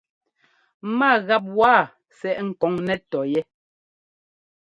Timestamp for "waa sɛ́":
1.57-2.31